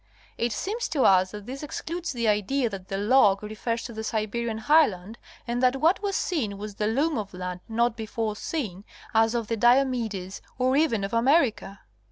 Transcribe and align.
It 0.35 0.51
seems 0.51 0.87
to 0.89 1.03
us 1.03 1.29
that 1.29 1.45
this 1.45 1.61
excludes 1.61 2.11
the 2.11 2.27
idea 2.27 2.71
that 2.71 2.87
the 2.87 2.97
log 2.97 3.43
refers 3.43 3.83
to 3.83 3.93
the 3.93 4.03
Siberian 4.03 4.57
highland 4.57 5.19
and 5.45 5.61
that 5.61 5.75
what 5.75 6.01
was 6.01 6.15
seen 6.15 6.57
was 6.57 6.73
the 6.73 6.87
loom 6.87 7.19
of 7.19 7.35
land 7.35 7.59
not 7.69 7.95
before 7.95 8.35
seen, 8.35 8.83
as 9.13 9.35
of 9.35 9.45
the 9.47 9.57
Diomedes 9.57 10.41
or 10.57 10.75
even 10.75 11.03
of 11.03 11.13
America. 11.13 11.81